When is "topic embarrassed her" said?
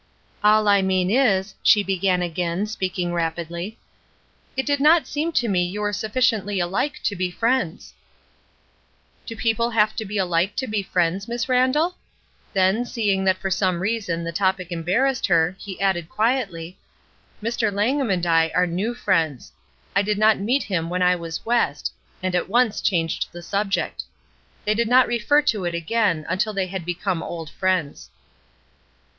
14.31-15.55